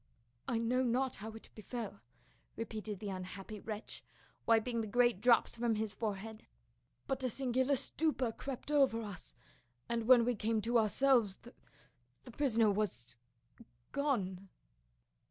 "I 0.47 0.57
know 0.57 0.81
not 0.81 1.17
how 1.17 1.29
it 1.33 1.49
befell," 1.53 1.99
repeated 2.55 2.97
the 2.99 3.09
unhappy 3.11 3.59
wretch, 3.59 4.03
wiping 4.47 4.81
the 4.81 4.87
great 4.87 5.21
drops 5.21 5.55
from 5.55 5.75
his 5.75 5.93
forehead," 5.93 6.47
but 7.07 7.23
a 7.23 7.29
singular 7.29 7.75
stupor 7.75 8.31
crept 8.31 8.71
over 8.71 9.03
us, 9.03 9.35
and 9.87 10.07
when 10.07 10.25
we 10.25 10.33
came 10.33 10.59
to 10.61 10.79
ourselves 10.79 11.35
the— 11.35 11.53
the 12.23 12.31
prisoner 12.31 12.71
was— 12.71 13.15
gone." 13.91 14.49